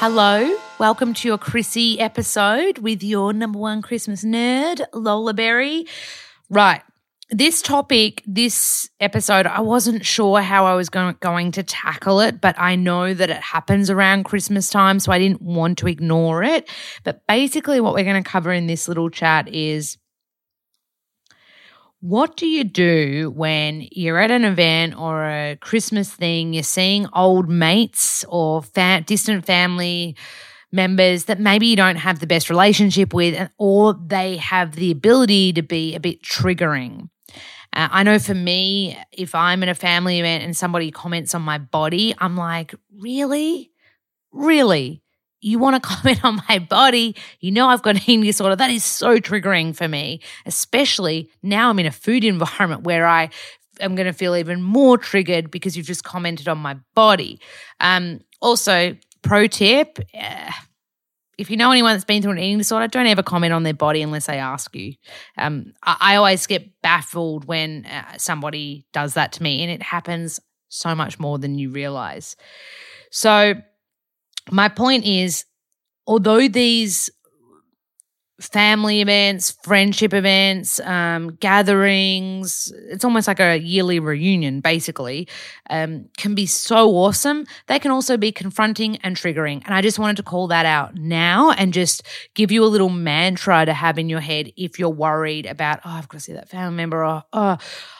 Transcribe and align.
Hello, 0.00 0.56
welcome 0.78 1.12
to 1.12 1.26
your 1.26 1.38
Chrissy 1.38 1.98
episode 1.98 2.78
with 2.78 3.02
your 3.02 3.32
number 3.32 3.58
one 3.58 3.82
Christmas 3.82 4.24
nerd, 4.24 4.80
Lola 4.92 5.34
Berry. 5.34 5.86
Right, 6.48 6.82
this 7.30 7.60
topic, 7.60 8.22
this 8.24 8.88
episode, 9.00 9.46
I 9.46 9.60
wasn't 9.60 10.06
sure 10.06 10.40
how 10.40 10.66
I 10.66 10.76
was 10.76 10.88
going, 10.88 11.16
going 11.18 11.50
to 11.50 11.64
tackle 11.64 12.20
it, 12.20 12.40
but 12.40 12.54
I 12.60 12.76
know 12.76 13.12
that 13.12 13.28
it 13.28 13.42
happens 13.42 13.90
around 13.90 14.22
Christmas 14.22 14.70
time, 14.70 15.00
so 15.00 15.10
I 15.10 15.18
didn't 15.18 15.42
want 15.42 15.78
to 15.78 15.88
ignore 15.88 16.44
it. 16.44 16.70
But 17.02 17.26
basically, 17.26 17.80
what 17.80 17.92
we're 17.92 18.04
going 18.04 18.22
to 18.22 18.30
cover 18.30 18.52
in 18.52 18.68
this 18.68 18.86
little 18.86 19.10
chat 19.10 19.48
is 19.48 19.98
what 22.00 22.36
do 22.36 22.46
you 22.46 22.64
do 22.64 23.32
when 23.34 23.86
you're 23.90 24.18
at 24.18 24.30
an 24.30 24.44
event 24.44 24.96
or 24.98 25.24
a 25.24 25.56
Christmas 25.60 26.10
thing, 26.12 26.54
you're 26.54 26.62
seeing 26.62 27.08
old 27.12 27.48
mates 27.48 28.24
or 28.28 28.62
fa- 28.62 29.02
distant 29.04 29.44
family 29.44 30.16
members 30.70 31.24
that 31.24 31.40
maybe 31.40 31.66
you 31.66 31.76
don't 31.76 31.96
have 31.96 32.20
the 32.20 32.26
best 32.26 32.50
relationship 32.50 33.12
with, 33.12 33.50
or 33.58 33.94
they 34.06 34.36
have 34.36 34.76
the 34.76 34.90
ability 34.90 35.52
to 35.54 35.62
be 35.62 35.94
a 35.94 36.00
bit 36.00 36.22
triggering? 36.22 37.08
Uh, 37.72 37.88
I 37.90 38.02
know 38.02 38.18
for 38.18 38.34
me, 38.34 38.96
if 39.12 39.34
I'm 39.34 39.62
in 39.62 39.68
a 39.68 39.74
family 39.74 40.20
event 40.20 40.44
and 40.44 40.56
somebody 40.56 40.90
comments 40.90 41.34
on 41.34 41.42
my 41.42 41.58
body, 41.58 42.14
I'm 42.18 42.36
like, 42.36 42.74
really? 42.96 43.72
Really? 44.32 45.02
You 45.40 45.58
want 45.58 45.82
to 45.82 45.88
comment 45.88 46.24
on 46.24 46.40
my 46.48 46.58
body, 46.58 47.16
you 47.40 47.50
know 47.50 47.68
I've 47.68 47.82
got 47.82 47.96
an 47.96 48.02
eating 48.02 48.22
disorder. 48.22 48.56
That 48.56 48.70
is 48.70 48.84
so 48.84 49.18
triggering 49.18 49.74
for 49.74 49.88
me, 49.88 50.20
especially 50.46 51.30
now 51.42 51.70
I'm 51.70 51.78
in 51.78 51.86
a 51.86 51.92
food 51.92 52.24
environment 52.24 52.82
where 52.82 53.06
I 53.06 53.30
am 53.80 53.94
going 53.94 54.06
to 54.06 54.12
feel 54.12 54.36
even 54.36 54.62
more 54.62 54.98
triggered 54.98 55.50
because 55.50 55.76
you've 55.76 55.86
just 55.86 56.04
commented 56.04 56.48
on 56.48 56.58
my 56.58 56.76
body. 56.94 57.40
Um, 57.80 58.20
also, 58.40 58.96
pro 59.22 59.46
tip. 59.46 59.98
Uh, 60.18 60.50
if 61.36 61.50
you 61.50 61.56
know 61.56 61.70
anyone 61.70 61.92
that's 61.92 62.04
been 62.04 62.20
through 62.20 62.32
an 62.32 62.38
eating 62.38 62.58
disorder, 62.58 62.88
don't 62.88 63.06
ever 63.06 63.22
comment 63.22 63.52
on 63.52 63.62
their 63.62 63.74
body 63.74 64.02
unless 64.02 64.26
they 64.26 64.38
ask 64.38 64.74
you. 64.74 64.94
Um, 65.36 65.72
I, 65.84 65.96
I, 66.00 66.16
always 66.16 66.48
get 66.48 66.82
baffled 66.82 67.44
when 67.44 67.86
uh, 67.86 68.18
somebody 68.18 68.86
does 68.92 69.14
that 69.14 69.32
to 69.34 69.42
me, 69.42 69.62
and 69.62 69.70
it 69.70 69.80
happens 69.80 70.40
so 70.68 70.96
much 70.96 71.20
more 71.20 71.38
than 71.38 71.56
you 71.56 71.70
realize. 71.70 72.34
So, 73.12 73.54
my 74.52 74.68
point 74.68 75.04
is, 75.04 75.44
although 76.06 76.48
these 76.48 77.10
family 78.40 79.00
events, 79.00 79.56
friendship 79.64 80.14
events, 80.14 80.78
um, 80.80 81.34
gatherings, 81.40 82.72
it's 82.88 83.04
almost 83.04 83.26
like 83.26 83.40
a 83.40 83.58
yearly 83.58 83.98
reunion, 83.98 84.60
basically, 84.60 85.26
um, 85.70 86.08
can 86.16 86.36
be 86.36 86.46
so 86.46 86.88
awesome. 86.90 87.44
They 87.66 87.80
can 87.80 87.90
also 87.90 88.16
be 88.16 88.30
confronting 88.30 88.96
and 88.98 89.16
triggering. 89.16 89.62
And 89.64 89.74
I 89.74 89.80
just 89.80 89.98
wanted 89.98 90.18
to 90.18 90.22
call 90.22 90.46
that 90.48 90.66
out 90.66 90.94
now 90.94 91.50
and 91.50 91.72
just 91.72 92.04
give 92.34 92.52
you 92.52 92.62
a 92.62 92.66
little 92.66 92.90
mantra 92.90 93.66
to 93.66 93.72
have 93.72 93.98
in 93.98 94.08
your 94.08 94.20
head 94.20 94.52
if 94.56 94.78
you're 94.78 94.88
worried 94.88 95.46
about, 95.46 95.80
oh, 95.84 95.90
I've 95.90 96.08
got 96.08 96.18
to 96.18 96.24
see 96.24 96.32
that 96.34 96.48
family 96.48 96.76
member, 96.76 97.04
or, 97.04 97.24
oh, 97.32 97.58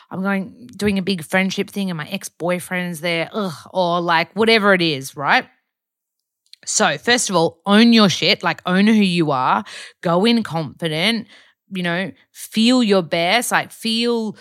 I'm 0.09 0.21
going 0.21 0.67
doing 0.75 0.97
a 0.97 1.03
big 1.03 1.23
friendship 1.23 1.69
thing 1.69 1.89
and 1.89 1.97
my 1.97 2.07
ex 2.07 2.29
boyfriend's 2.29 3.01
there, 3.01 3.29
ugh, 3.33 3.53
or 3.73 3.99
like 3.99 4.33
whatever 4.37 4.73
it 4.73 4.81
is, 4.81 5.17
right? 5.17 5.45
So, 6.65 6.97
first 6.97 7.29
of 7.29 7.35
all, 7.35 7.61
own 7.65 7.93
your 7.93 8.09
shit, 8.09 8.43
like 8.43 8.61
own 8.65 8.87
who 8.87 8.93
you 8.93 9.31
are, 9.31 9.63
go 10.01 10.25
in 10.25 10.43
confident, 10.43 11.27
you 11.73 11.83
know, 11.83 12.11
feel 12.31 12.83
your 12.83 13.01
best, 13.01 13.51
like 13.51 13.71
feel 13.71 14.35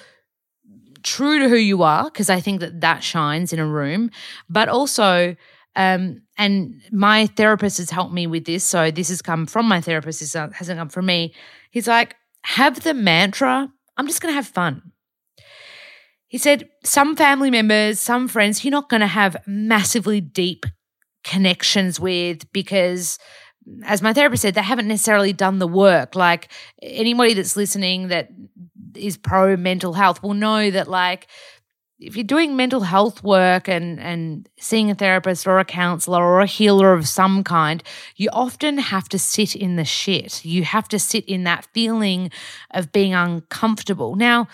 true 1.03 1.39
to 1.39 1.49
who 1.49 1.57
you 1.57 1.83
are, 1.83 2.05
because 2.05 2.29
I 2.29 2.41
think 2.41 2.61
that 2.61 2.81
that 2.81 3.03
shines 3.03 3.53
in 3.53 3.61
a 3.61 3.67
room. 3.67 4.11
But 4.49 4.69
also, 4.69 5.37
um, 5.77 6.23
and 6.37 6.81
my 6.91 7.27
therapist 7.29 7.79
has 7.79 7.91
helped 7.91 8.13
me 8.13 8.27
with 8.27 8.45
this. 8.45 8.65
So, 8.65 8.91
this 8.91 9.09
has 9.11 9.23
come 9.23 9.47
from 9.47 9.67
my 9.67 9.81
therapist, 9.81 10.21
this 10.21 10.35
hasn't 10.35 10.79
come 10.79 10.89
from 10.89 11.07
me. 11.07 11.35
He's 11.71 11.87
like, 11.87 12.17
have 12.43 12.83
the 12.83 12.95
mantra, 12.95 13.71
I'm 13.97 14.07
just 14.07 14.21
going 14.21 14.33
to 14.33 14.37
have 14.37 14.47
fun. 14.47 14.93
He 16.27 16.37
said, 16.37 16.69
some 16.85 17.17
family 17.17 17.51
members, 17.51 18.01
some 18.01 18.29
friends, 18.29 18.63
you're 18.63 18.71
not 18.71 18.91
going 18.91 19.01
to 19.01 19.07
have 19.07 19.37
massively 19.47 20.21
deep 20.21 20.67
connections 21.29 22.01
with 22.01 22.51
because 22.53 23.19
as 23.85 24.01
my 24.01 24.13
therapist 24.13 24.43
said, 24.43 24.55
they 24.55 24.63
haven't 24.63 24.89
necessarily 24.89 25.33
done 25.33 25.59
the 25.59 25.69
work. 25.69 26.15
Like 26.15 26.49
anybody 26.83 27.35
that's 27.35 27.57
listening 27.57 28.09
that 28.09 28.31
is 28.95 29.17
pro 29.17 29.57
mental 29.57 29.93
health 29.93 30.23
will 30.23 30.35
know 30.35 30.71
that 30.71 30.89
like 30.89 31.29
if 32.01 32.17
you're 32.17 32.25
doing 32.25 32.57
mental 32.57 32.81
health 32.81 33.23
work 33.25 33.69
and 33.69 34.01
and 34.01 34.49
seeing 34.59 34.91
a 34.91 34.95
therapist 34.95 35.47
or 35.47 35.59
a 35.59 35.65
counselor 35.65 36.23
or 36.23 36.41
a 36.41 36.47
healer 36.47 36.93
of 36.93 37.09
some 37.09 37.45
kind, 37.45 37.83
you 38.17 38.29
often 38.33 38.79
have 38.79 39.09
to 39.11 39.19
sit 39.19 39.55
in 39.55 39.77
the 39.77 39.85
shit. 39.85 40.45
You 40.45 40.65
have 40.65 40.89
to 40.89 40.99
sit 40.99 41.25
in 41.27 41.45
that 41.45 41.67
feeling 41.75 42.31
of 42.71 42.93
being 42.93 43.15
uncomfortable. 43.15 44.15
Now, 44.15 44.49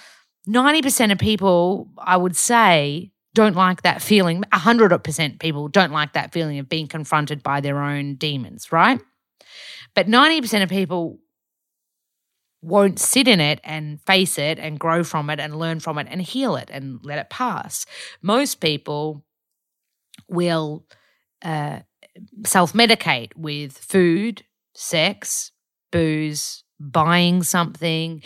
90% 0.48 1.12
of 1.12 1.18
people, 1.18 1.88
I 1.98 2.16
would 2.16 2.36
say, 2.36 3.12
don't 3.34 3.56
like 3.56 3.82
that 3.82 4.00
feeling. 4.00 4.42
100% 4.52 5.40
people 5.40 5.68
don't 5.68 5.92
like 5.92 6.12
that 6.14 6.32
feeling 6.32 6.58
of 6.58 6.68
being 6.68 6.86
confronted 6.86 7.42
by 7.42 7.60
their 7.60 7.82
own 7.82 8.14
demons, 8.14 8.72
right? 8.72 9.00
But 9.94 10.06
90% 10.06 10.62
of 10.62 10.68
people 10.68 11.18
won't 12.62 12.98
sit 12.98 13.28
in 13.28 13.40
it 13.40 13.60
and 13.62 14.00
face 14.02 14.38
it 14.38 14.58
and 14.58 14.80
grow 14.80 15.04
from 15.04 15.28
it 15.28 15.38
and 15.38 15.58
learn 15.58 15.80
from 15.80 15.98
it 15.98 16.06
and 16.10 16.22
heal 16.22 16.56
it 16.56 16.70
and 16.72 16.98
let 17.02 17.18
it 17.18 17.28
pass. 17.28 17.84
Most 18.22 18.60
people 18.60 19.24
will 20.28 20.86
uh, 21.42 21.80
self 22.46 22.72
medicate 22.72 23.36
with 23.36 23.76
food, 23.76 24.44
sex, 24.74 25.52
booze, 25.92 26.63
buying 26.80 27.42
something, 27.42 28.22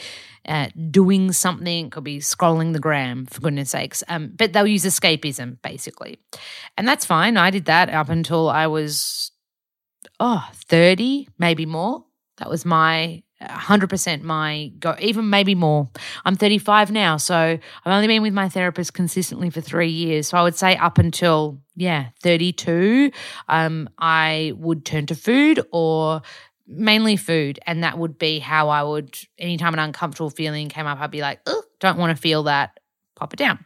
uh, 0.46 0.68
doing 0.90 1.32
something, 1.32 1.90
could 1.90 2.04
be 2.04 2.18
scrolling 2.18 2.72
the 2.72 2.80
gram, 2.80 3.26
for 3.26 3.40
goodness 3.40 3.70
sakes. 3.70 4.02
Um, 4.08 4.32
but 4.36 4.52
they'll 4.52 4.66
use 4.66 4.84
escapism, 4.84 5.60
basically. 5.62 6.18
And 6.76 6.86
that's 6.86 7.04
fine. 7.04 7.36
I 7.36 7.50
did 7.50 7.66
that 7.66 7.90
up 7.90 8.08
until 8.08 8.48
I 8.48 8.66
was, 8.66 9.32
oh, 10.20 10.48
30, 10.54 11.28
maybe 11.38 11.66
more. 11.66 12.04
That 12.38 12.48
was 12.48 12.64
my 12.64 13.22
100% 13.42 14.22
my 14.22 14.72
go, 14.78 14.96
even 14.98 15.30
maybe 15.30 15.54
more. 15.54 15.88
I'm 16.24 16.34
35 16.34 16.90
now, 16.90 17.16
so 17.16 17.36
I've 17.36 17.92
only 17.92 18.08
been 18.08 18.22
with 18.22 18.32
my 18.32 18.48
therapist 18.48 18.94
consistently 18.94 19.50
for 19.50 19.60
three 19.60 19.90
years. 19.90 20.28
So 20.28 20.38
I 20.38 20.42
would 20.42 20.56
say 20.56 20.76
up 20.76 20.98
until, 20.98 21.60
yeah, 21.76 22.08
32, 22.22 23.12
um, 23.48 23.88
I 23.98 24.52
would 24.56 24.84
turn 24.84 25.06
to 25.06 25.14
food 25.14 25.60
or 25.70 26.22
mainly 26.68 27.16
food. 27.16 27.58
And 27.66 27.82
that 27.82 27.98
would 27.98 28.18
be 28.18 28.38
how 28.38 28.68
I 28.68 28.82
would, 28.82 29.18
anytime 29.38 29.72
an 29.72 29.80
uncomfortable 29.80 30.30
feeling 30.30 30.68
came 30.68 30.86
up, 30.86 31.00
I'd 31.00 31.10
be 31.10 31.22
like, 31.22 31.40
oh, 31.46 31.62
don't 31.80 31.98
want 31.98 32.16
to 32.16 32.20
feel 32.20 32.44
that, 32.44 32.78
pop 33.16 33.32
it 33.32 33.38
down. 33.38 33.64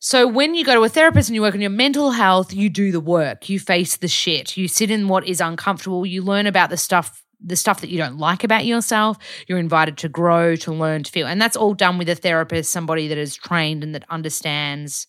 So 0.00 0.28
when 0.28 0.54
you 0.54 0.64
go 0.64 0.74
to 0.74 0.82
a 0.82 0.88
therapist 0.88 1.28
and 1.28 1.34
you 1.34 1.42
work 1.42 1.54
on 1.54 1.60
your 1.60 1.70
mental 1.70 2.10
health, 2.10 2.52
you 2.52 2.68
do 2.68 2.92
the 2.92 3.00
work. 3.00 3.48
You 3.48 3.58
face 3.58 3.96
the 3.96 4.08
shit. 4.08 4.56
You 4.56 4.68
sit 4.68 4.90
in 4.90 5.08
what 5.08 5.26
is 5.26 5.40
uncomfortable. 5.40 6.06
You 6.06 6.22
learn 6.22 6.46
about 6.46 6.70
the 6.70 6.76
stuff 6.76 7.24
the 7.40 7.56
stuff 7.56 7.80
that 7.80 7.90
you 7.90 7.98
don't 7.98 8.18
like 8.18 8.42
about 8.42 8.66
yourself. 8.66 9.16
You're 9.46 9.58
invited 9.58 9.96
to 9.98 10.08
grow, 10.08 10.56
to 10.56 10.72
learn, 10.72 11.04
to 11.04 11.12
feel. 11.12 11.26
And 11.26 11.40
that's 11.40 11.56
all 11.56 11.74
done 11.74 11.98
with 11.98 12.08
a 12.08 12.16
therapist, 12.16 12.72
somebody 12.72 13.08
that 13.08 13.18
is 13.18 13.36
trained 13.36 13.84
and 13.84 13.94
that 13.94 14.04
understands 14.10 15.06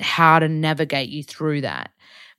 how 0.00 0.38
to 0.38 0.48
navigate 0.48 1.08
you 1.08 1.22
through 1.22 1.62
that. 1.62 1.90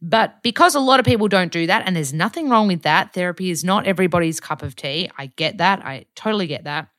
But 0.02 0.44
because 0.44 0.76
a 0.76 0.80
lot 0.80 1.00
of 1.00 1.06
people 1.06 1.28
don't 1.28 1.52
do 1.52 1.68
that, 1.68 1.84
and 1.86 1.96
there's 1.96 2.14
nothing 2.14 2.50
wrong 2.50 2.68
with 2.68 2.84
that, 2.84 3.14
therapy 3.14 3.50
is 3.50 3.64
not 3.64 3.88
everybody's 3.88 4.40
cup 4.40 4.62
of 4.62 4.76
tea. 4.76 5.10
I 5.18 5.28
get 5.28 5.58
that. 5.58 5.84
I 5.86 6.06
totally 6.16 6.48
get 6.48 6.66
that. 6.66 6.90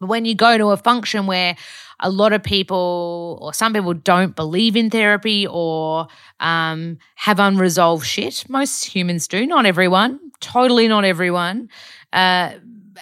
But 0.00 0.08
when 0.08 0.24
you 0.24 0.34
go 0.34 0.56
to 0.56 0.70
a 0.70 0.76
function 0.76 1.26
where 1.26 1.56
a 2.00 2.10
lot 2.10 2.32
of 2.32 2.42
people 2.42 3.38
or 3.40 3.52
some 3.54 3.72
people 3.72 3.94
don't 3.94 4.34
believe 4.34 4.76
in 4.76 4.90
therapy 4.90 5.46
or 5.46 6.08
um, 6.40 6.98
have 7.16 7.38
unresolved 7.38 8.06
shit, 8.06 8.44
most 8.48 8.84
humans 8.84 9.28
do, 9.28 9.46
not 9.46 9.66
everyone, 9.66 10.18
totally 10.40 10.88
not 10.88 11.04
everyone. 11.04 11.68
Uh, 12.12 12.54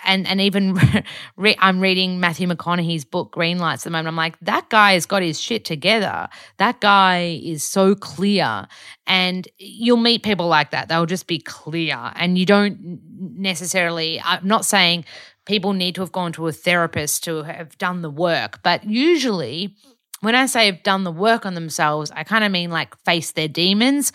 and 0.05 0.27
and 0.27 0.41
even 0.41 0.79
re- 1.37 1.57
I'm 1.59 1.81
reading 1.81 2.21
Matthew 2.21 2.49
McConaughey's 2.49 3.05
book 3.05 3.33
Green 3.33 3.59
Lights 3.59 3.83
at 3.83 3.85
the 3.85 3.91
moment. 3.91 4.09
I'm 4.09 4.17
like, 4.17 4.39
that 4.41 4.69
guy 4.69 4.95
has 4.95 5.07
got 5.07 5.23
his 5.23 5.41
shit 5.41 5.65
together. 5.65 6.29
That 6.59 6.81
guy 6.81 7.41
is 7.43 7.65
so 7.65 7.95
clear, 7.95 8.67
and 9.07 9.49
you'll 9.59 9.97
meet 9.97 10.23
people 10.23 10.47
like 10.47 10.71
that. 10.71 10.89
They'll 10.89 11.07
just 11.07 11.27
be 11.27 11.39
clear, 11.39 12.13
and 12.17 12.39
you 12.39 12.47
don't 12.47 13.01
necessarily. 13.19 14.21
I'm 14.25 14.47
not 14.47 14.65
saying 14.65 15.05
people 15.45 15.73
need 15.73 15.95
to 15.97 16.01
have 16.03 16.13
gone 16.13 16.33
to 16.33 16.47
a 16.47 16.53
therapist 16.53 17.25
to 17.25 17.43
have 17.43 17.77
done 17.79 18.03
the 18.03 18.11
work, 18.11 18.61
but 18.63 18.85
usually. 18.85 19.77
When 20.21 20.37
I 20.37 20.47
say 20.47 20.67
have 20.67 20.85
done 20.85 21.03
the 21.03 21.11
work 21.11 21.45
on 21.45 21.55
themselves, 21.55 22.13
I 22.13 22.23
kind 22.23 22.45
of 22.45 22.53
mean 22.53 22.71
like 22.71 22.97
face 22.99 23.33
their 23.33 23.49
demons, 23.49 24.13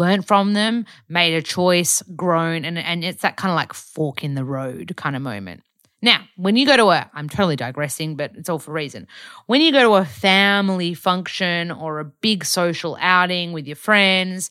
learned 0.00 0.26
from 0.26 0.54
them, 0.54 0.86
made 1.08 1.34
a 1.34 1.42
choice, 1.42 2.02
grown, 2.16 2.64
and, 2.64 2.76
and 2.78 3.04
it's 3.04 3.22
that 3.22 3.36
kind 3.36 3.52
of 3.52 3.56
like 3.56 3.72
fork 3.72 4.24
in 4.24 4.34
the 4.34 4.44
road 4.44 4.94
kind 4.96 5.14
of 5.14 5.22
moment. 5.22 5.62
Now, 6.02 6.22
when 6.36 6.56
you 6.56 6.66
go 6.66 6.76
to 6.76 6.86
a, 6.86 7.10
I'm 7.12 7.28
totally 7.28 7.56
digressing, 7.56 8.16
but 8.16 8.32
it's 8.34 8.48
all 8.48 8.58
for 8.58 8.72
reason. 8.72 9.06
When 9.46 9.60
you 9.60 9.70
go 9.70 9.82
to 9.82 9.94
a 10.02 10.04
family 10.04 10.94
function 10.94 11.70
or 11.70 12.00
a 12.00 12.04
big 12.04 12.44
social 12.44 12.96
outing 13.00 13.52
with 13.52 13.66
your 13.66 13.76
friends, 13.76 14.50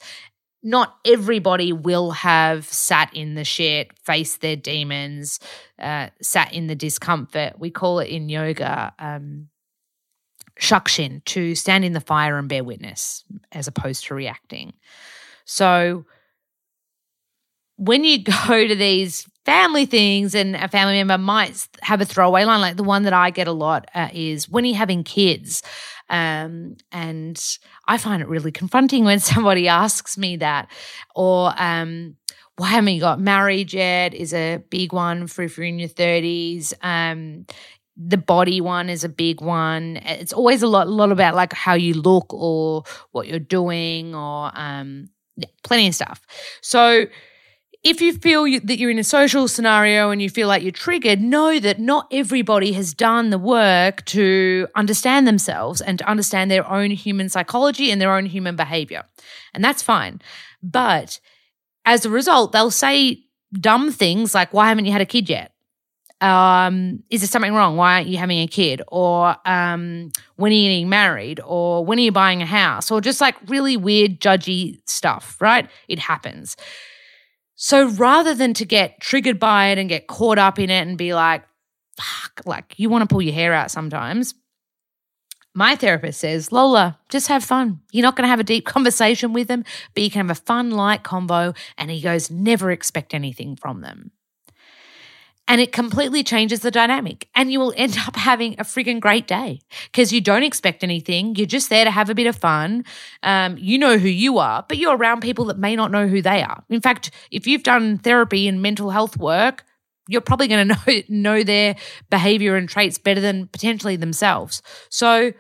not 0.62 0.98
everybody 1.06 1.74
will 1.74 2.12
have 2.12 2.66
sat 2.66 3.12
in 3.16 3.34
the 3.34 3.44
shit, 3.44 3.98
faced 4.04 4.42
their 4.42 4.56
demons, 4.56 5.40
uh, 5.80 6.10
sat 6.22 6.54
in 6.54 6.68
the 6.68 6.76
discomfort. 6.76 7.58
We 7.58 7.72
call 7.72 8.00
it 8.00 8.10
in 8.10 8.30
yoga 8.30 8.94
um, 9.00 9.48
shakshin, 10.58 11.22
to 11.26 11.56
stand 11.56 11.86
in 11.86 11.94
the 11.94 12.02
fire 12.02 12.38
and 12.38 12.50
bear 12.50 12.64
witness 12.64 13.24
as 13.52 13.68
opposed 13.68 14.06
to 14.06 14.14
reacting. 14.14 14.74
So 15.50 16.06
when 17.78 18.04
you 18.04 18.24
go 18.48 18.68
to 18.68 18.76
these 18.76 19.28
family 19.46 19.86
things 19.88 20.36
and 20.36 20.56
a 20.56 20.68
family 20.68 20.94
member 20.94 21.18
might 21.18 21.68
have 21.82 22.02
a 22.02 22.06
throwaway 22.06 22.46
line, 22.46 22.62
like 22.62 22.78
the 22.78 22.84
one 22.84 23.04
that 23.04 23.14
I 23.14 23.32
get 23.32 23.48
a 23.48 23.52
lot 23.52 23.90
uh, 23.96 24.10
is 24.14 24.48
when 24.48 24.64
are 24.64 24.68
you're 24.68 24.78
having 24.78 25.04
kids. 25.04 25.64
Um, 26.10 26.78
and 26.92 27.44
I 27.88 27.98
find 27.98 28.22
it 28.22 28.28
really 28.28 28.52
confronting 28.52 29.06
when 29.06 29.20
somebody 29.32 29.68
asks 29.68 30.18
me 30.18 30.38
that. 30.38 30.70
Or, 31.16 31.54
um, 31.58 32.16
why 32.58 32.68
haven't 32.68 32.94
you 32.94 33.00
got 33.00 33.22
married 33.22 33.72
yet? 33.72 34.14
Is 34.14 34.34
a 34.34 34.58
big 34.70 34.92
one 34.92 35.28
for 35.28 35.44
if 35.44 35.58
you're 35.58 35.66
in 35.66 35.80
your 35.80 35.88
30s. 35.88 36.74
Um, 36.82 37.46
the 37.96 38.18
body 38.18 38.60
one 38.60 38.90
is 38.90 39.06
a 39.06 39.10
big 39.10 39.40
one. 39.42 39.98
It's 40.04 40.34
always 40.34 40.62
a 40.62 40.68
lot, 40.68 40.88
a 40.88 40.90
lot 40.90 41.12
about 41.12 41.36
like 41.36 41.54
how 41.54 41.74
you 41.74 41.94
look 41.94 42.34
or 42.34 42.84
what 43.12 43.28
you're 43.28 43.40
doing 43.40 44.14
or 44.14 44.52
um, 44.56 45.08
yeah, 45.40 45.48
plenty 45.64 45.88
of 45.88 45.96
stuff. 45.96 46.26
So 46.62 47.08
if 47.84 48.02
you 48.02 48.14
feel 48.14 48.46
you, 48.46 48.60
that 48.60 48.78
you're 48.78 48.90
in 48.90 49.00
a 49.00 49.04
social 49.04 49.48
scenario 49.48 50.10
and 50.10 50.22
you 50.22 50.30
feel 50.30 50.48
like 50.48 50.64
you're 50.64 50.72
triggered, 50.72 51.22
know 51.22 51.60
that 51.60 51.80
not 51.80 52.08
everybody 52.12 52.74
has 52.74 52.94
done 52.94 53.30
the 53.30 53.38
work 53.38 54.04
to 54.06 54.68
understand 54.76 55.26
themselves 55.26 55.80
and 55.80 55.98
to 56.00 56.06
understand 56.10 56.52
their 56.52 56.70
own 56.70 56.92
human 56.92 57.30
psychology 57.30 57.90
and 57.90 58.02
their 58.02 58.14
own 58.14 58.26
human 58.26 58.56
behavior. 58.56 59.06
And 59.54 59.64
that's 59.64 59.82
fine. 59.82 60.22
But 60.62 61.20
as 61.86 62.06
a 62.06 62.10
result, 62.10 62.52
they'll 62.52 62.72
say 62.72 63.24
dumb 63.54 63.92
things 63.92 64.36
like, 64.36 64.54
Why 64.54 64.68
haven't 64.68 64.86
you 64.86 64.92
had 64.92 65.02
a 65.02 65.06
kid 65.06 65.30
yet? 65.30 65.54
Um, 66.22 67.04
is 67.10 67.22
there 67.22 67.28
something 67.28 67.54
wrong? 67.54 67.78
Why 67.78 67.96
aren't 67.96 68.08
you 68.08 68.18
having 68.18 68.40
a 68.40 68.48
kid? 68.48 68.82
Or 68.88 69.36
um, 69.46 70.12
when 70.36 70.52
are 70.52 70.56
you 70.56 70.70
getting 70.70 70.90
married? 70.90 71.40
Or 71.46 71.86
when 71.86 71.98
are 71.98 72.02
you 72.02 72.12
buying 72.12 72.42
a 72.42 72.46
house? 72.46 72.92
Or 72.92 73.00
just 73.02 73.22
like 73.22 73.36
really 73.48 73.78
weird, 73.78 74.20
judgy 74.20 74.80
stuff, 74.86 75.38
right? 75.40 75.70
It 75.88 76.00
happens. 76.00 76.58
So 77.56 77.90
rather 77.90 78.34
than 78.34 78.54
to 78.56 78.66
get 78.66 79.00
triggered 79.00 79.40
by 79.40 79.68
it 79.68 79.78
and 79.78 79.90
get 79.90 80.08
caught 80.08 80.38
up 80.38 80.60
in 80.60 80.70
it 80.70 80.88
and 80.88 80.98
be 80.98 81.14
like, 81.14 81.44
fuck, 81.98 82.42
like 82.46 82.74
you 82.78 82.90
want 82.90 83.08
to 83.08 83.14
pull 83.14 83.22
your 83.22 83.34
hair 83.34 83.54
out 83.54 83.72
sometimes, 83.72 84.34
my 85.56 85.76
therapist 85.76 86.22
says, 86.22 86.52
Lola, 86.52 87.00
just 87.10 87.28
have 87.28 87.44
fun. 87.44 87.82
You're 87.92 88.04
not 88.04 88.16
going 88.16 88.24
to 88.24 88.30
have 88.30 88.40
a 88.40 88.46
deep 88.46 88.66
conversation 88.66 89.34
with 89.34 89.48
them, 89.48 89.64
but 89.94 90.04
you 90.04 90.10
can 90.10 90.28
have 90.28 90.38
a 90.38 90.42
fun, 90.42 90.72
light 90.72 91.04
convo. 91.04 91.56
And 91.78 91.90
he 91.90 92.02
goes, 92.02 92.30
never 92.30 92.72
expect 92.72 93.14
anything 93.14 93.56
from 93.56 93.82
them 93.82 94.12
and 95.50 95.60
it 95.60 95.72
completely 95.72 96.24
changes 96.24 96.60
the 96.60 96.70
dynamic. 96.70 97.28
And 97.34 97.52
you 97.52 97.60
will 97.60 97.74
end 97.76 97.98
up 97.98 98.16
having 98.16 98.54
a 98.54 98.64
frigging 98.64 99.00
great 99.00 99.26
day 99.28 99.60
because 99.92 100.14
you 100.14 100.22
don't 100.22 100.44
expect 100.44 100.84
anything. 100.84 101.36
You're 101.36 101.48
just 101.48 101.72
there 101.72 101.84
to 101.84 101.92
have 101.92 102.10
a 102.10 102.16
bit 102.16 102.28
of 102.28 102.36
fun. 102.36 102.86
Um, 103.24 103.58
you 103.58 103.80
know 103.80 103.98
who 103.98 104.08
you 104.08 104.38
are, 104.38 104.64
but 104.70 104.78
you're 104.78 104.96
around 104.96 105.22
people 105.22 105.46
that 105.46 105.58
may 105.58 105.76
not 105.76 105.92
know 105.92 106.08
who 106.08 106.22
they 106.22 106.44
are. 106.44 106.64
In 106.70 106.82
fact, 106.82 107.10
if 107.32 107.48
you've 107.48 107.64
done 107.64 107.98
therapy 107.98 108.48
and 108.48 108.62
mental 108.62 108.92
health 108.92 109.18
work, 109.18 109.66
you're 110.08 110.22
probably 110.22 110.48
going 110.48 110.68
to 110.68 110.76
know 110.76 111.02
know 111.10 111.44
their 111.44 111.76
behavior 112.12 112.56
and 112.56 112.70
traits 112.70 113.00
better 113.00 113.20
than 113.20 113.48
potentially 113.48 113.96
themselves. 113.96 114.62
So 114.90 115.34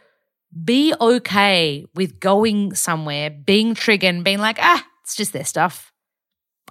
be 0.64 0.92
okay 1.00 1.86
with 1.94 2.20
going 2.20 2.74
somewhere, 2.74 3.30
being 3.30 3.76
triggered, 3.76 4.16
and 4.16 4.24
being 4.24 4.40
like, 4.40 4.58
ah, 4.60 4.84
it's 5.04 5.16
just 5.16 5.34
their 5.34 5.46
stuff 5.46 5.94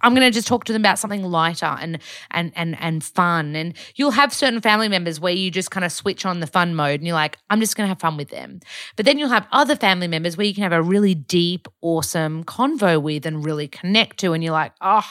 I'm 0.02 0.14
going 0.14 0.26
to 0.26 0.34
just 0.34 0.46
talk 0.46 0.64
to 0.64 0.72
them 0.72 0.82
about 0.82 0.98
something 0.98 1.22
lighter 1.22 1.76
and 1.80 1.98
and 2.30 2.52
and 2.54 2.76
and 2.80 3.02
fun. 3.02 3.56
And 3.56 3.74
you'll 3.96 4.12
have 4.12 4.32
certain 4.32 4.60
family 4.60 4.88
members 4.88 5.20
where 5.20 5.32
you 5.32 5.50
just 5.50 5.70
kind 5.70 5.84
of 5.84 5.92
switch 5.92 6.24
on 6.26 6.40
the 6.40 6.46
fun 6.46 6.74
mode 6.74 7.00
and 7.00 7.06
you're 7.06 7.14
like, 7.14 7.38
I'm 7.50 7.60
just 7.60 7.76
going 7.76 7.86
to 7.86 7.88
have 7.88 8.00
fun 8.00 8.16
with 8.16 8.30
them. 8.30 8.60
But 8.96 9.06
then 9.06 9.18
you'll 9.18 9.28
have 9.28 9.46
other 9.52 9.76
family 9.76 10.08
members 10.08 10.36
where 10.36 10.46
you 10.46 10.54
can 10.54 10.62
have 10.62 10.72
a 10.72 10.82
really 10.82 11.14
deep, 11.14 11.68
awesome 11.80 12.44
convo 12.44 13.00
with 13.00 13.26
and 13.26 13.44
really 13.44 13.68
connect 13.68 14.18
to, 14.20 14.32
and 14.32 14.42
you're 14.42 14.52
like, 14.52 14.72
oh, 14.80 15.08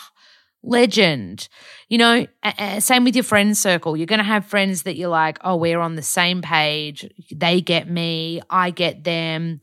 legend. 0.68 1.48
You 1.90 1.98
know, 1.98 2.28
same 2.80 3.04
with 3.04 3.16
your 3.16 3.24
friend 3.24 3.58
circle. 3.58 3.96
You're 3.96 4.06
going 4.06 4.20
to 4.20 4.26
have 4.26 4.46
friends 4.46 4.84
that 4.84 4.98
you're 4.98 5.10
like, 5.10 5.40
oh, 5.44 5.56
we're 5.56 5.80
on 5.80 5.96
the 5.96 6.02
same 6.02 6.42
page. 6.42 7.10
They 7.34 7.62
get 7.62 7.90
me, 7.90 8.42
I 8.50 8.72
get 8.72 9.04
them. 9.04 9.62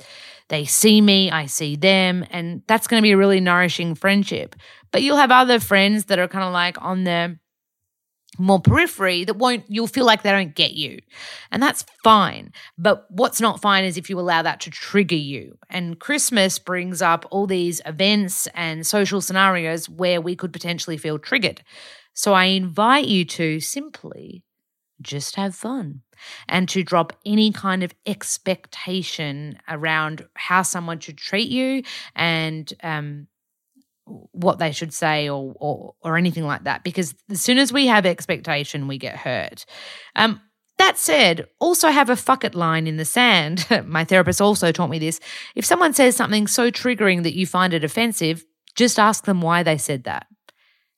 They 0.49 0.65
see 0.65 1.01
me, 1.01 1.31
I 1.31 1.47
see 1.47 1.77
them. 1.77 2.25
And 2.31 2.63
that's 2.67 2.87
going 2.87 3.01
to 3.01 3.05
be 3.05 3.13
a 3.13 3.17
really 3.17 3.41
nourishing 3.41 3.95
friendship. 3.95 4.57
But 4.91 5.03
you'll 5.03 5.17
have 5.17 5.31
other 5.31 5.61
friends 5.61 6.07
that 6.07 6.19
are 6.19 6.29
kind 6.29 6.45
of 6.45 6.53
like 6.53 6.81
on 6.83 7.05
the 7.05 7.39
more 8.39 8.61
periphery 8.61 9.25
that 9.25 9.37
won't 9.37 9.65
you'll 9.69 9.87
feel 9.87 10.05
like 10.05 10.23
they 10.23 10.31
don't 10.31 10.55
get 10.55 10.73
you. 10.73 10.99
And 11.51 11.63
that's 11.63 11.85
fine. 12.03 12.53
But 12.79 13.07
what's 13.11 13.41
not 13.41 13.61
fine 13.61 13.85
is 13.85 13.97
if 13.97 14.11
you 14.11 14.19
allow 14.19 14.43
that 14.43 14.61
to 14.61 14.71
trigger 14.71 15.15
you. 15.15 15.59
And 15.71 15.99
christmas 15.99 16.59
brings 16.59 17.03
up 17.03 17.27
all 17.31 17.47
these 17.47 17.81
events 17.87 18.47
and 18.55 18.87
social 18.87 19.21
scenarios 19.21 19.89
where 19.89 20.21
we 20.21 20.37
could 20.37 20.53
potentially 20.53 20.97
feel 20.97 21.19
triggered. 21.19 21.63
So 22.13 22.33
i 22.33 22.45
invite 22.45 23.07
you 23.07 23.25
to 23.25 23.61
simply 23.61 24.45
just 25.03 25.37
have 25.37 25.55
fun 25.55 26.01
and 26.49 26.69
to 26.69 26.83
drop 26.83 27.13
any 27.27 27.53
kind 27.53 27.83
of 27.83 27.95
expectation 28.07 29.59
around 29.69 30.27
how 30.35 30.63
someone 30.63 31.01
should 31.01 31.19
treat 31.19 31.49
you 31.49 31.83
and 32.15 32.73
um, 32.83 33.27
what 34.07 34.59
they 34.59 34.73
should 34.73 34.93
say 34.93 35.29
or, 35.29 35.55
or 35.57 35.95
or 36.03 36.17
anything 36.17 36.45
like 36.45 36.65
that 36.65 36.85
because 36.85 37.15
as 37.31 37.41
soon 37.41 37.59
as 37.59 37.73
we 37.73 37.87
have 37.87 38.05
expectation 38.05 38.87
we 38.87 38.99
get 38.99 39.17
hurt. 39.17 39.65
Um 40.15 40.41
that 40.79 40.99
said 40.99 41.47
also 41.61 41.89
have 41.89 42.11
a 42.11 42.17
fuck 42.17 42.45
it 42.45 42.55
line 42.55 42.87
in 42.87 42.97
the 42.97 43.05
sand. 43.05 43.67
My 43.87 44.05
therapist 44.05 44.41
also 44.41 44.73
taught 44.73 44.91
me 44.91 44.99
this. 44.99 45.21
If 45.55 45.65
someone 45.65 45.95
says 45.95 46.17
something 46.17 46.47
so 46.47 46.71
triggering 46.71 47.23
that 47.23 47.35
you 47.35 47.47
find 47.47 47.73
it 47.73 47.85
offensive 47.85 48.45
just 48.75 48.99
ask 48.99 49.25
them 49.25 49.41
why 49.41 49.63
they 49.63 49.79
said 49.79 50.05
that. 50.05 50.27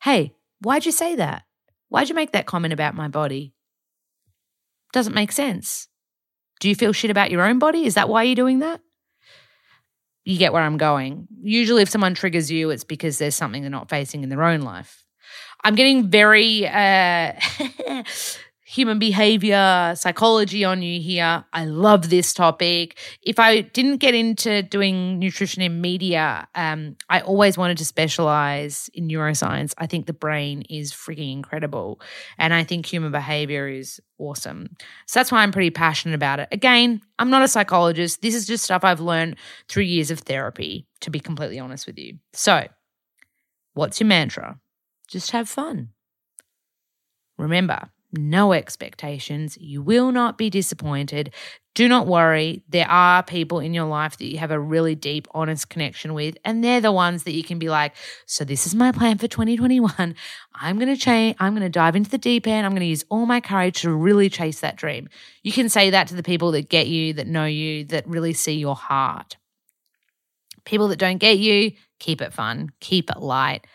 Hey 0.02 0.34
why'd 0.60 0.86
you 0.86 0.92
say 0.92 1.14
that? 1.16 1.42
Why'd 1.88 2.08
you 2.08 2.14
make 2.14 2.32
that 2.32 2.46
comment 2.46 2.72
about 2.72 2.96
my 2.96 3.06
body? 3.06 3.54
Doesn't 4.92 5.14
make 5.14 5.30
sense. 5.30 5.88
Do 6.58 6.68
you 6.68 6.74
feel 6.74 6.92
shit 6.92 7.10
about 7.10 7.30
your 7.30 7.42
own 7.42 7.58
body? 7.58 7.84
Is 7.84 7.94
that 7.94 8.08
why 8.08 8.24
you're 8.24 8.34
doing 8.34 8.60
that 8.60 8.80
you 10.26 10.38
get 10.38 10.52
where 10.52 10.62
I'm 10.62 10.76
going. 10.76 11.28
Usually, 11.40 11.82
if 11.82 11.88
someone 11.88 12.14
triggers 12.14 12.50
you, 12.50 12.70
it's 12.70 12.82
because 12.84 13.18
there's 13.18 13.36
something 13.36 13.62
they're 13.62 13.70
not 13.70 13.88
facing 13.88 14.24
in 14.24 14.28
their 14.28 14.42
own 14.42 14.62
life. 14.62 15.04
I'm 15.62 15.76
getting 15.76 16.10
very 16.10 16.66
uh, 16.66 17.32
human 18.68 18.98
behavior, 18.98 19.94
psychology 19.96 20.64
on 20.64 20.82
you 20.82 21.00
here. 21.00 21.44
I 21.52 21.66
love 21.66 22.10
this 22.10 22.34
topic. 22.34 22.98
If 23.22 23.38
I 23.38 23.60
didn't 23.60 23.98
get 23.98 24.12
into 24.12 24.62
doing 24.64 25.20
nutrition 25.20 25.62
in 25.62 25.80
media, 25.80 26.48
um, 26.56 26.96
I 27.08 27.20
always 27.20 27.56
wanted 27.56 27.78
to 27.78 27.84
specialize 27.84 28.90
in 28.92 29.06
neuroscience. 29.06 29.72
I 29.78 29.86
think 29.86 30.06
the 30.06 30.12
brain 30.12 30.62
is 30.68 30.92
freaking 30.92 31.32
incredible. 31.32 32.00
And 32.38 32.52
I 32.52 32.64
think 32.64 32.86
human 32.86 33.12
behavior 33.12 33.68
is 33.68 34.00
awesome. 34.18 34.76
So 35.06 35.20
that's 35.20 35.30
why 35.30 35.44
I'm 35.44 35.52
pretty 35.52 35.70
passionate 35.70 36.16
about 36.16 36.40
it. 36.40 36.48
Again, 36.50 37.00
I'm 37.20 37.30
not 37.30 37.42
a 37.42 37.48
psychologist. 37.48 38.20
This 38.20 38.34
is 38.34 38.48
just 38.48 38.64
stuff 38.64 38.82
I've 38.82 39.00
learned 39.00 39.36
through 39.68 39.84
years 39.84 40.10
of 40.10 40.18
therapy, 40.18 40.88
to 41.02 41.10
be 41.10 41.20
completely 41.20 41.60
honest 41.60 41.86
with 41.86 41.98
you. 41.98 42.18
So, 42.32 42.66
what's 43.74 44.00
your 44.00 44.08
mantra? 44.08 44.58
Just 45.06 45.30
have 45.30 45.48
fun. 45.48 45.90
Remember, 47.38 47.90
no 48.16 48.52
expectations. 48.52 49.56
You 49.60 49.82
will 49.82 50.12
not 50.12 50.38
be 50.38 50.50
disappointed. 50.50 51.32
Do 51.74 51.88
not 51.88 52.06
worry. 52.06 52.62
There 52.68 52.88
are 52.88 53.22
people 53.22 53.60
in 53.60 53.74
your 53.74 53.84
life 53.84 54.16
that 54.16 54.26
you 54.26 54.38
have 54.38 54.50
a 54.50 54.58
really 54.58 54.94
deep, 54.94 55.28
honest 55.32 55.68
connection 55.68 56.14
with, 56.14 56.38
and 56.44 56.64
they're 56.64 56.80
the 56.80 56.90
ones 56.90 57.24
that 57.24 57.34
you 57.34 57.42
can 57.42 57.58
be 57.58 57.68
like, 57.68 57.94
So, 58.24 58.44
this 58.44 58.66
is 58.66 58.74
my 58.74 58.92
plan 58.92 59.18
for 59.18 59.28
2021. 59.28 60.14
I'm 60.54 60.78
going 60.78 60.88
to 60.88 60.96
change, 60.96 61.36
I'm 61.38 61.52
going 61.52 61.62
to 61.62 61.68
dive 61.68 61.94
into 61.94 62.10
the 62.10 62.16
deep 62.16 62.46
end. 62.46 62.64
I'm 62.64 62.72
going 62.72 62.80
to 62.80 62.86
use 62.86 63.04
all 63.10 63.26
my 63.26 63.40
courage 63.40 63.82
to 63.82 63.92
really 63.92 64.30
chase 64.30 64.60
that 64.60 64.76
dream. 64.76 65.08
You 65.42 65.52
can 65.52 65.68
say 65.68 65.90
that 65.90 66.08
to 66.08 66.14
the 66.14 66.22
people 66.22 66.52
that 66.52 66.70
get 66.70 66.86
you, 66.86 67.12
that 67.12 67.26
know 67.26 67.44
you, 67.44 67.84
that 67.86 68.08
really 68.08 68.32
see 68.32 68.54
your 68.54 68.76
heart. 68.76 69.36
People 70.64 70.88
that 70.88 70.98
don't 70.98 71.18
get 71.18 71.38
you, 71.38 71.72
keep 71.98 72.22
it 72.22 72.32
fun, 72.32 72.70
keep 72.80 73.10
it 73.10 73.20
light. 73.20 73.66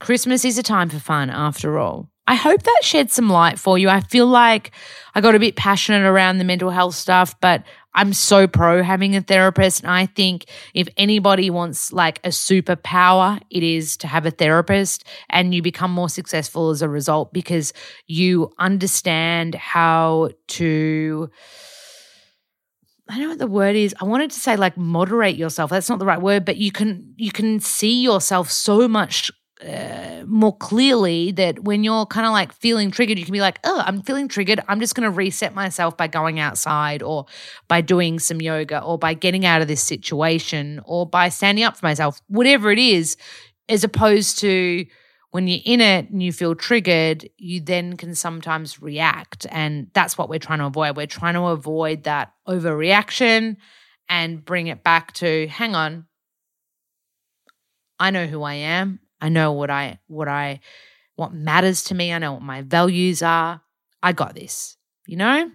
Christmas 0.00 0.44
is 0.44 0.58
a 0.58 0.62
time 0.62 0.88
for 0.88 0.98
fun 0.98 1.30
after 1.30 1.78
all. 1.78 2.10
I 2.30 2.34
hope 2.34 2.62
that 2.62 2.80
shed 2.82 3.10
some 3.10 3.28
light 3.28 3.58
for 3.58 3.76
you. 3.76 3.88
I 3.88 3.98
feel 4.02 4.28
like 4.28 4.70
I 5.16 5.20
got 5.20 5.34
a 5.34 5.40
bit 5.40 5.56
passionate 5.56 6.06
around 6.06 6.38
the 6.38 6.44
mental 6.44 6.70
health 6.70 6.94
stuff, 6.94 7.34
but 7.40 7.64
I'm 7.92 8.12
so 8.12 8.46
pro 8.46 8.84
having 8.84 9.16
a 9.16 9.20
therapist. 9.20 9.82
And 9.82 9.90
I 9.90 10.06
think 10.06 10.44
if 10.72 10.86
anybody 10.96 11.50
wants 11.50 11.92
like 11.92 12.20
a 12.22 12.28
superpower, 12.28 13.40
it 13.50 13.64
is 13.64 13.96
to 13.96 14.06
have 14.06 14.26
a 14.26 14.30
therapist 14.30 15.02
and 15.28 15.52
you 15.52 15.60
become 15.60 15.90
more 15.90 16.08
successful 16.08 16.70
as 16.70 16.82
a 16.82 16.88
result 16.88 17.32
because 17.32 17.72
you 18.06 18.52
understand 18.60 19.56
how 19.56 20.30
to 20.50 21.28
I 23.08 23.14
don't 23.14 23.22
know 23.24 23.28
what 23.30 23.38
the 23.40 23.48
word 23.48 23.74
is. 23.74 23.92
I 24.00 24.04
wanted 24.04 24.30
to 24.30 24.38
say 24.38 24.54
like 24.54 24.76
moderate 24.76 25.34
yourself. 25.34 25.70
That's 25.70 25.88
not 25.88 25.98
the 25.98 26.06
right 26.06 26.22
word, 26.22 26.44
but 26.44 26.58
you 26.58 26.70
can 26.70 27.12
you 27.16 27.32
can 27.32 27.58
see 27.58 28.00
yourself 28.00 28.52
so 28.52 28.86
much 28.86 29.32
uh, 29.66 30.24
more 30.26 30.56
clearly 30.56 31.32
that 31.32 31.64
when 31.64 31.84
you're 31.84 32.06
kind 32.06 32.26
of 32.26 32.32
like 32.32 32.52
feeling 32.52 32.90
triggered, 32.90 33.18
you 33.18 33.24
can 33.24 33.32
be 33.32 33.40
like, 33.40 33.58
oh, 33.64 33.82
I'm 33.84 34.02
feeling 34.02 34.28
triggered. 34.28 34.60
I'm 34.68 34.80
just 34.80 34.94
going 34.94 35.10
to 35.10 35.14
reset 35.14 35.54
myself 35.54 35.96
by 35.96 36.06
going 36.06 36.40
outside 36.40 37.02
or 37.02 37.26
by 37.68 37.80
doing 37.80 38.18
some 38.18 38.40
yoga 38.40 38.82
or 38.82 38.98
by 38.98 39.14
getting 39.14 39.44
out 39.44 39.60
of 39.60 39.68
this 39.68 39.82
situation 39.82 40.80
or 40.84 41.06
by 41.06 41.28
standing 41.28 41.64
up 41.64 41.76
for 41.76 41.84
myself, 41.84 42.20
whatever 42.28 42.70
it 42.70 42.78
is, 42.78 43.16
as 43.68 43.84
opposed 43.84 44.38
to 44.38 44.86
when 45.30 45.46
you're 45.46 45.60
in 45.64 45.80
it 45.80 46.10
and 46.10 46.22
you 46.22 46.32
feel 46.32 46.54
triggered, 46.54 47.28
you 47.36 47.60
then 47.60 47.96
can 47.96 48.14
sometimes 48.14 48.82
react. 48.82 49.46
And 49.50 49.88
that's 49.92 50.18
what 50.18 50.28
we're 50.28 50.38
trying 50.38 50.58
to 50.60 50.66
avoid. 50.66 50.96
We're 50.96 51.06
trying 51.06 51.34
to 51.34 51.44
avoid 51.44 52.04
that 52.04 52.32
overreaction 52.48 53.56
and 54.08 54.44
bring 54.44 54.66
it 54.66 54.82
back 54.82 55.12
to 55.14 55.46
hang 55.48 55.74
on. 55.74 56.06
I 57.98 58.10
know 58.10 58.26
who 58.26 58.42
I 58.42 58.54
am. 58.54 59.00
I 59.20 59.28
know 59.28 59.52
what 59.52 59.70
I 59.70 59.98
what 60.06 60.28
I 60.28 60.60
what 61.16 61.32
matters 61.32 61.84
to 61.84 61.94
me. 61.94 62.12
I 62.12 62.18
know 62.18 62.34
what 62.34 62.42
my 62.42 62.62
values 62.62 63.22
are. 63.22 63.60
I 64.02 64.12
got 64.12 64.34
this, 64.34 64.76
you 65.06 65.16
know? 65.16 65.50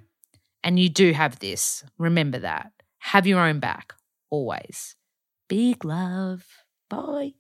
And 0.64 0.80
you 0.80 0.90
do 0.90 1.12
have 1.14 1.40
this. 1.40 1.84
Remember 1.98 2.40
that. 2.40 2.72
Have 3.00 3.28
your 3.28 3.40
own 3.40 3.60
back 3.60 3.94
always. 4.30 4.96
Big 5.48 5.86
love. 5.86 6.44
Bye. 6.90 7.34